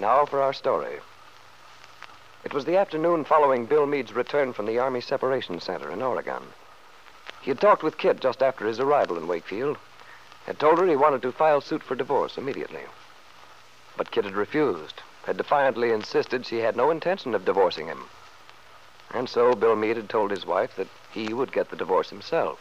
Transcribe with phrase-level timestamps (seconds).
[0.00, 1.00] Now for our story.
[2.44, 6.42] It was the afternoon following Bill Meade's return from the Army Separation Center in Oregon.
[7.40, 9.76] He had talked with Kit just after his arrival in Wakefield,
[10.46, 12.82] had told her he wanted to file suit for divorce immediately.
[13.96, 18.04] But Kit had refused, had defiantly insisted she had no intention of divorcing him.
[19.10, 22.60] And so Bill Meade had told his wife that he would get the divorce himself.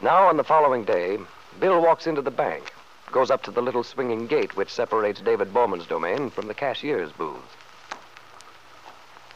[0.00, 1.18] Now, on the following day,
[1.58, 2.72] Bill walks into the bank,
[3.14, 7.12] goes up to the little swinging gate which separates David Bowman's domain from the cashier's
[7.12, 7.38] booth.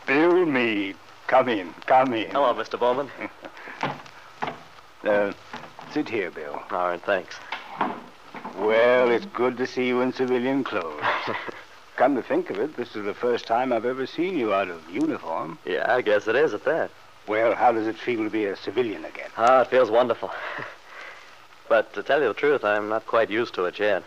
[0.04, 0.96] Bill Meade.
[1.28, 2.28] Come in, come in.
[2.32, 2.78] Hello, Mr.
[2.78, 3.08] Bowman.
[5.04, 5.32] Uh,
[5.92, 6.60] sit here, Bill.
[6.72, 7.36] All right, thanks.
[8.58, 11.00] Well, it's good to see you in civilian clothes.
[11.96, 14.68] Come to think of it, this is the first time I've ever seen you out
[14.68, 15.56] of uniform.
[15.64, 16.90] Yeah, I guess it is at that.
[17.28, 19.30] Well, how does it feel to be a civilian again?
[19.36, 20.32] Ah, it feels wonderful.
[21.68, 24.02] but to tell you the truth, I'm not quite used to it yet.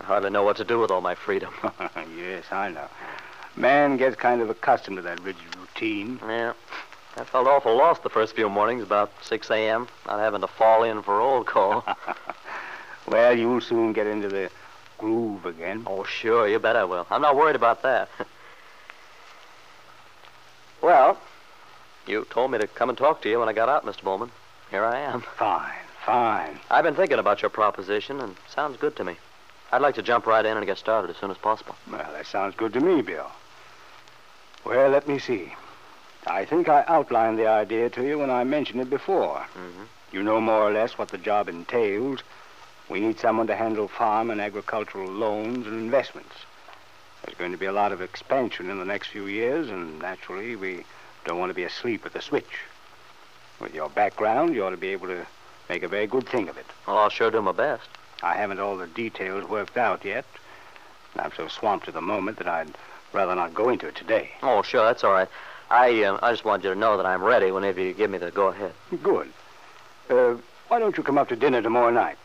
[0.00, 1.52] I hardly know what to do with all my freedom.
[2.16, 2.88] yes, I know.
[3.56, 6.18] Man gets kind of accustomed to that rigid routine.
[6.22, 6.52] yeah.
[7.16, 10.84] I felt awful lost the first few mornings about 6 a.m., not having to fall
[10.84, 11.84] in for roll call.
[13.06, 14.50] Well, you'll soon get into the
[14.96, 15.82] groove again.
[15.86, 17.06] oh, sure, you bet I will.
[17.10, 18.08] I'm not worried about that.
[20.80, 21.18] well,
[22.06, 24.02] you told me to come and talk to you when I got out, Mr.
[24.02, 24.30] Bowman.
[24.70, 25.22] Here I am.
[25.22, 25.72] Fine,
[26.04, 26.58] fine.
[26.70, 29.16] I've been thinking about your proposition, and it sounds good to me.
[29.72, 31.76] I'd like to jump right in and get started as soon as possible.
[31.90, 33.30] Well, that sounds good to me, Bill.
[34.64, 35.54] Well, let me see.
[36.26, 39.46] I think I outlined the idea to you when I mentioned it before.
[39.54, 39.86] Mhm.
[40.12, 42.20] You know more or less what the job entails.
[42.88, 46.34] We need someone to handle farm and agricultural loans and investments.
[47.22, 50.56] There's going to be a lot of expansion in the next few years, and naturally,
[50.56, 50.84] we
[51.24, 52.58] don't want to be asleep at the switch.
[53.60, 55.26] With your background, you ought to be able to
[55.70, 56.66] make a very good thing of it.
[56.84, 57.88] Well, I'll sure do my best.
[58.24, 60.24] I haven't all the details worked out yet.
[61.16, 62.74] I'm so swamped at the moment that I'd
[63.12, 64.30] rather not go into it today.
[64.42, 65.28] Oh, sure, that's all right.
[65.70, 68.18] I, uh, I just want you to know that I'm ready whenever you give me
[68.18, 68.72] the go-ahead.
[69.00, 69.28] Good.
[70.08, 72.18] Uh, why don't you come up to dinner tomorrow night?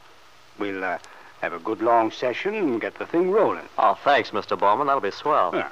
[0.57, 0.97] We'll uh,
[1.41, 3.69] have a good long session and get the thing rolling.
[3.77, 4.57] Oh, thanks, Mr.
[4.57, 4.87] Bowman.
[4.87, 5.51] That'll be swell.
[5.53, 5.69] Yeah.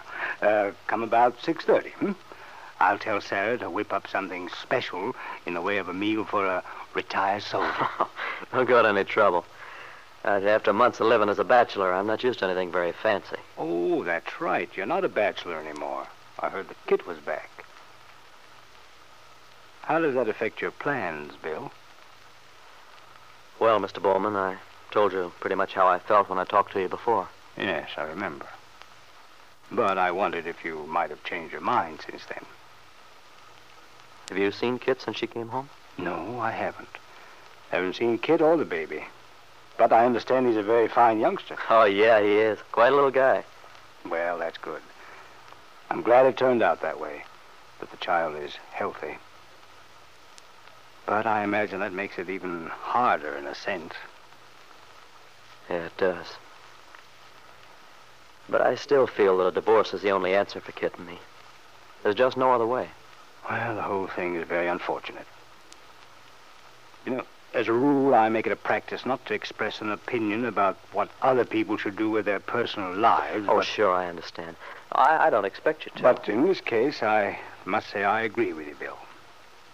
[0.47, 2.12] Uh, come about 6.30, hmm?
[2.83, 6.45] I'll tell Sarah to whip up something special in the way of a meal for
[6.45, 6.61] a
[6.94, 7.88] retired soldier.
[8.51, 9.45] Don't go got any trouble.
[10.25, 13.38] Uh, after months of living as a bachelor, I'm not used to anything very fancy.
[13.57, 14.69] oh, that's right.
[14.75, 16.07] You're not a bachelor anymore.
[16.39, 17.49] I heard the kit was back.
[19.83, 21.71] How does that affect your plans, Bill?
[23.61, 24.01] Well, Mr.
[24.01, 24.57] Bowman, I
[24.91, 27.29] told you pretty much how I felt when I talked to you before.
[27.57, 28.47] Yes, I remember.
[29.71, 32.44] But I wondered if you might have changed your mind since then.
[34.29, 35.69] Have you seen Kit since she came home?
[35.97, 36.89] No, I haven't.
[37.72, 39.06] Haven't seen Kit or the baby.
[39.78, 41.57] But I understand he's a very fine youngster.
[41.69, 42.59] Oh, yeah, he is.
[42.72, 43.44] Quite a little guy.
[44.09, 44.81] Well, that's good.
[45.89, 47.23] I'm glad it turned out that way,
[47.79, 49.17] that the child is healthy.
[51.06, 53.94] But I imagine that makes it even harder in a sense.
[55.69, 56.27] Yeah, it does.
[58.50, 61.19] But I still feel that a divorce is the only answer for Kit and me.
[62.03, 62.89] There's just no other way.
[63.50, 65.28] Well, the whole thing is very unfortunate.
[67.06, 67.24] You know,
[67.54, 71.10] as a rule, I make it a practice not to express an opinion about what
[71.22, 73.45] other people should do with their personal lives.
[73.48, 74.56] Oh, but, sure, I understand.
[74.92, 76.04] I, I don't expect you to.
[76.04, 78.98] But in this case, I must say I agree with you, Bill.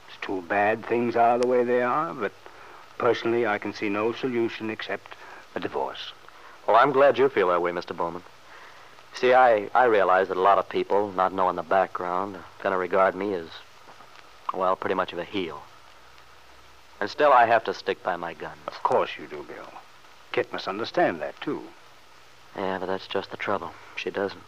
[0.08, 2.32] It's too bad things are the way they are, but
[2.98, 5.16] personally, I can see no solution except
[5.56, 6.14] a divorce.
[6.68, 7.96] Well, I'm glad you feel that way, Mr.
[7.96, 8.24] Bowman.
[9.16, 12.74] See, I, I realize that a lot of people, not knowing the background, are going
[12.74, 13.48] to regard me as,
[14.54, 15.62] Well, pretty much of a heel.
[17.02, 18.60] And still, I have to stick by my guns.
[18.68, 19.72] Of course you do, Bill.
[20.32, 21.64] Kit must understand that, too.
[22.56, 23.72] Yeah, but that's just the trouble.
[23.96, 24.42] She doesn't.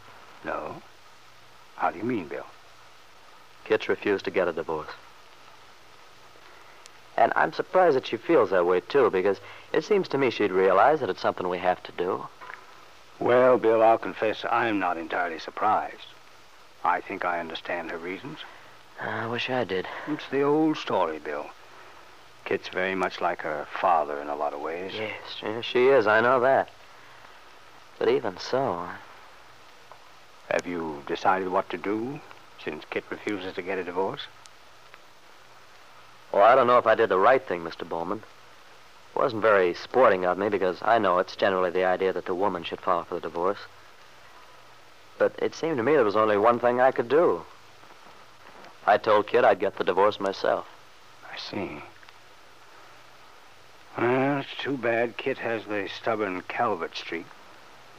[0.44, 0.82] No?
[1.76, 2.46] How do you mean, Bill?
[3.66, 4.90] Kit's refused to get a divorce.
[7.18, 9.40] And I'm surprised that she feels that way, too, because
[9.74, 12.26] it seems to me she'd realize that it's something we have to do.
[13.22, 16.08] Well, Bill, I'll confess I'm not entirely surprised.
[16.84, 18.40] I think I understand her reasons.
[19.00, 19.88] I wish I did.
[20.08, 21.46] It's the old story, Bill.
[22.46, 24.94] Kit's very much like her father in a lot of ways.
[24.96, 25.14] Yes,
[25.44, 26.08] yes, she is.
[26.08, 26.70] I know that.
[28.00, 28.96] But even so, I...
[30.50, 32.20] Have you decided what to do
[32.64, 34.22] since Kit refuses to get a divorce?
[36.32, 37.88] Well, I don't know if I did the right thing, Mr.
[37.88, 38.24] Bowman.
[39.14, 42.36] It wasn't very sporting of me because I know it's generally the idea that the
[42.36, 43.60] woman should file for the divorce.
[45.18, 47.44] But it seemed to me there was only one thing I could do.
[48.88, 50.68] I told Kit I'd get the divorce myself.
[51.32, 51.84] I see.
[53.98, 57.26] Well, it's too bad Kit has the stubborn Calvert streak.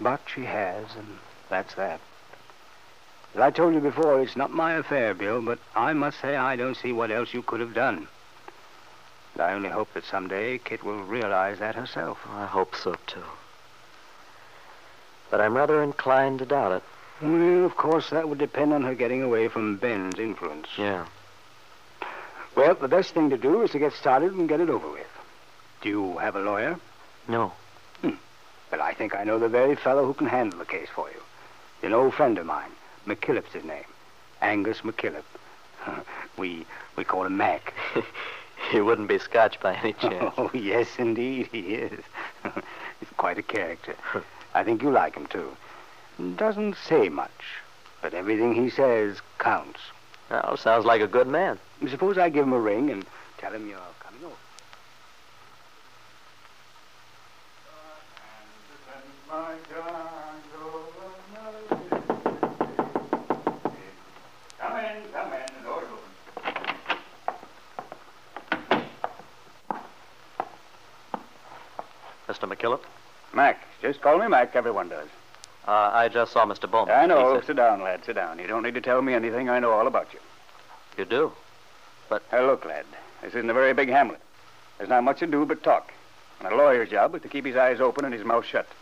[0.00, 1.19] But she has, and
[1.49, 2.00] that's that.
[3.35, 6.56] As I told you before, it's not my affair, Bill, but I must say I
[6.56, 8.08] don't see what else you could have done.
[9.34, 12.19] And I only hope that someday Kit will realize that herself.
[12.29, 13.25] I hope so, too.
[15.31, 16.82] But I'm rather inclined to doubt it.
[17.23, 20.69] Well, of course, that would depend on her getting away from Ben's influence.
[20.76, 21.06] Yeah.
[22.55, 25.06] Well, the best thing to do is to get started and get it over with.
[25.81, 26.79] Do you have a lawyer?
[27.29, 27.52] No.
[28.02, 28.17] Hmm.
[28.70, 31.23] Well, I think I know the very fellow who can handle the case for you.
[31.87, 32.70] An old friend of mine.
[33.06, 33.84] McKillop's his name.
[34.40, 35.25] Angus McKillop.
[36.37, 37.73] we we call him Mac.
[38.73, 40.35] he wouldn't be Scotch by any chance.
[40.39, 42.03] Oh, yes, indeed, he is.
[43.01, 43.95] He's quite a character.
[44.55, 45.55] I think you like him, too.
[46.37, 47.31] Doesn't say much,
[48.01, 49.81] but everything he says counts.
[50.31, 51.59] Well, sounds like a good man.
[51.89, 53.05] Suppose I give him a ring and
[53.39, 54.35] tell him you're coming over.
[64.59, 65.47] Come in, come in.
[65.57, 66.03] The door's open.
[72.43, 72.56] Mr.
[72.56, 72.81] McKillop?
[73.33, 73.67] Mac.
[73.81, 74.55] Just call me Mac.
[74.56, 75.09] Everyone does.
[75.67, 76.71] Uh, I just saw Mr.
[76.71, 76.94] Bowman.
[76.94, 77.41] I know.
[77.41, 78.05] Sit down, lad.
[78.05, 78.39] Sit down.
[78.39, 79.49] You don't need to tell me anything.
[79.49, 80.19] I know all about you.
[80.99, 81.33] You do?
[82.09, 82.23] But.
[82.33, 82.85] Now, look, lad.
[83.23, 84.21] This isn't a very big hamlet.
[84.79, 85.93] There's not much to do but talk.
[86.41, 88.67] And a lawyer's job is to keep his eyes open and his mouth shut.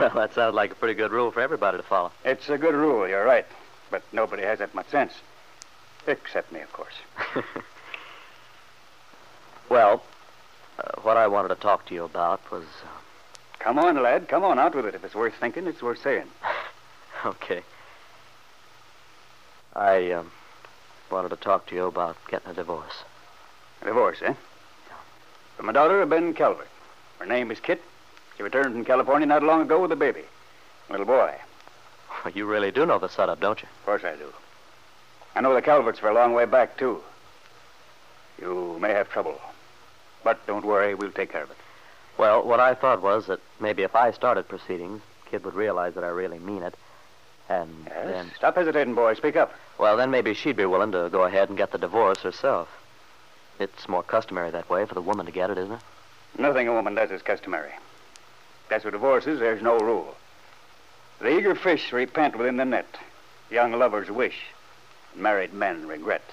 [0.00, 2.10] Well, that sounds like a pretty good rule for everybody to follow.
[2.24, 3.46] It's a good rule, you're right.
[3.92, 5.12] But nobody has that much sense.
[6.08, 6.94] Except me, of course.
[9.68, 10.02] Well,
[10.78, 12.64] uh, what I wanted to talk to you about was.
[13.58, 14.28] Come on, lad.
[14.28, 14.94] Come on, out with it.
[14.94, 16.26] If it's worth thinking, it's worth saying.
[16.42, 17.62] Uh, okay.
[19.74, 20.30] I um,
[21.10, 23.04] wanted to talk to you about getting a divorce.
[23.82, 24.34] A divorce, eh?
[25.56, 26.68] From a daughter, Ben Calvert.
[27.18, 27.82] Her name is Kit.
[28.36, 30.22] She returned from California not long ago with a baby.
[30.88, 31.34] A little boy.
[32.24, 33.68] Well, you really do know the setup, don't you?
[33.80, 34.32] Of course I do.
[35.34, 37.02] I know the Calverts for a long way back, too.
[38.40, 39.40] You may have trouble.
[40.24, 41.56] But don't worry, we'll take care of it.
[42.18, 46.04] Well, what I thought was that maybe if I started proceedings, Kit would realize that
[46.04, 46.74] I really mean it.
[47.48, 48.06] And Yes?
[48.06, 49.14] then, Stop hesitating, boy.
[49.14, 49.52] Speak up.
[49.78, 52.68] well, then maybe she'd be willing to go ahead and get the divorce herself.
[53.58, 55.80] It's more customary that way for the woman to get it, isn't it?
[56.38, 57.70] Nothing a woman does is customary.
[58.70, 60.16] As for divorces, there's no rule.
[61.20, 62.96] The eager fish repent within the net.
[63.50, 64.40] Young lovers wish.
[65.12, 66.24] And married men regret.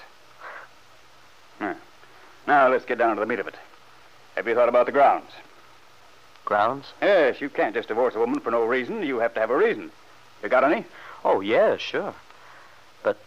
[1.60, 1.74] Huh.
[2.48, 3.54] Now, let's get down to the meat of it.
[4.34, 5.30] Have you thought about the grounds?
[6.44, 6.92] Grounds?
[7.00, 9.02] Yes, you can't just divorce a woman for no reason.
[9.02, 9.90] You have to have a reason.
[10.42, 10.84] You got any?
[11.24, 12.14] Oh, yeah, sure.
[13.02, 13.18] But,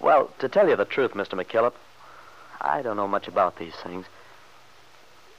[0.00, 1.42] well, to tell you the truth, Mr.
[1.42, 1.72] McKillop,
[2.60, 4.06] I don't know much about these things.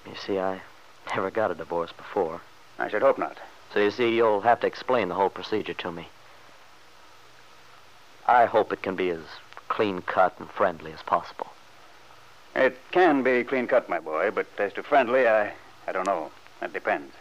[0.05, 0.61] You see, I
[1.15, 2.41] never got a divorce before.
[2.79, 3.37] I should hope not.
[3.73, 6.07] So you see, you'll have to explain the whole procedure to me.
[8.25, 9.23] I hope it can be as
[9.67, 11.47] clean cut and friendly as possible.
[12.57, 15.53] It can be clean cut, my boy, but as to friendly, I,
[15.87, 16.31] I don't know.
[16.59, 17.13] That depends.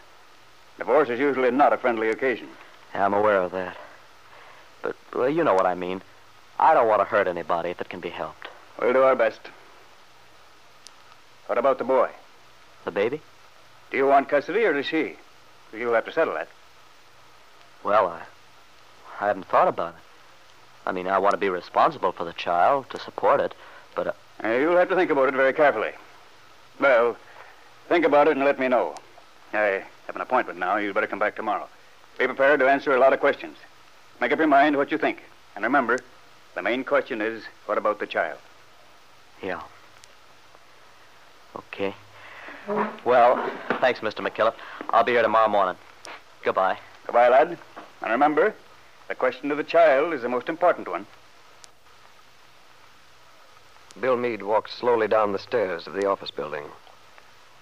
[0.79, 2.47] Divorce is usually not a friendly occasion.
[2.95, 3.77] I'm aware of that.
[4.81, 6.01] But, well, you know what I mean.
[6.57, 8.47] I don't want to hurt anybody if it can be helped.
[8.81, 9.41] We'll do our best.
[11.45, 12.09] What about the boy?
[12.83, 13.21] The baby?
[13.91, 15.17] Do you want custody or does she?
[15.71, 16.49] You'll have to settle that.
[17.83, 18.23] Well, I,
[19.23, 20.01] I haven't thought about it.
[20.87, 23.53] I mean, I want to be responsible for the child, to support it,
[23.93, 24.11] but uh,
[24.43, 25.91] Uh, you'll have to think about it very carefully.
[26.79, 27.17] Well,
[27.89, 28.95] think about it and let me know.
[29.53, 30.77] I have an appointment now.
[30.77, 31.67] You'd better come back tomorrow.
[32.19, 33.57] Be prepared to answer a lot of questions.
[34.21, 35.23] Make up your mind what you think.
[35.55, 35.99] And remember,
[36.55, 38.39] The main question is, what about the child?
[39.43, 39.61] Yeah.
[41.55, 41.93] Okay.
[43.05, 44.27] Well, thanks, Mr.
[44.27, 44.55] McKillop.
[44.89, 45.75] I'll be here tomorrow morning.
[46.43, 46.79] Goodbye.
[47.05, 47.57] Goodbye, lad.
[48.01, 48.55] And remember,
[49.07, 51.05] the question of the child is the most important one.
[53.99, 56.65] Bill Meade walked slowly down the stairs of the office building.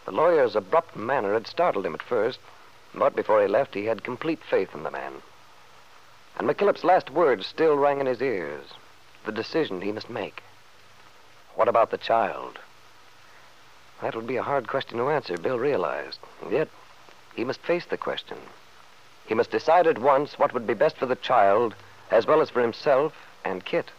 [0.06, 2.40] The lawyer's abrupt manner had startled him at first,
[2.94, 5.22] but before he left, he had complete faith in the man.
[6.38, 8.74] And McKillop's last words still rang in his ears
[9.26, 10.44] the decision he must make.
[11.56, 12.60] What about the child?
[14.02, 16.20] That would be a hard question to answer, Bill realized.
[16.50, 16.70] Yet,
[17.34, 18.38] he must face the question.
[19.26, 21.76] He must decide at once what would be best for the child,
[22.12, 23.14] as well as for himself
[23.44, 23.92] and Kit.